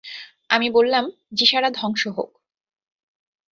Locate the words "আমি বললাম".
0.49-1.05